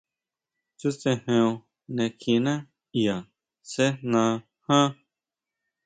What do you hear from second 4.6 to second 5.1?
ján.